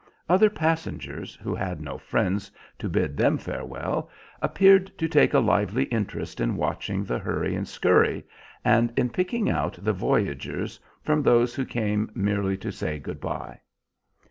Other 0.27 0.49
passengers 0.49 1.35
who 1.43 1.53
had 1.53 1.79
no 1.79 1.99
friends 1.99 2.49
to 2.79 2.89
bid 2.89 3.15
them 3.15 3.37
farewell 3.37 4.09
appeared 4.41 4.91
to 4.97 5.07
take 5.07 5.31
a 5.35 5.39
lively 5.39 5.83
interest 5.83 6.39
in 6.41 6.55
watching 6.55 7.03
the 7.03 7.19
hurry 7.19 7.53
and 7.53 7.67
scurry, 7.67 8.25
and 8.65 8.91
in 8.97 9.11
picking 9.11 9.47
out 9.47 9.77
the 9.79 9.93
voyagers 9.93 10.79
from 11.03 11.21
those 11.21 11.53
who 11.53 11.65
came 11.65 12.09
merely 12.15 12.57
to 12.57 12.71
say 12.71 12.97
good 12.97 13.19
bye. 13.21 13.59